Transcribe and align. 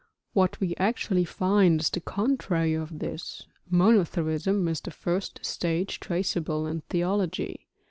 What 0.33 0.59
we 0.59 0.75
actually 0.77 1.25
find 1.25 1.79
is 1.79 1.91
the 1.91 1.99
contrary 2.01 2.73
of 2.73 2.97
this, 2.97 3.45
monotheism 3.69 4.67
is 4.67 4.81
the 4.81 4.89
first 4.89 5.45
stage 5.45 5.99
traceable 5.99 6.65
in 6.65 6.81
theology. 6.89 7.67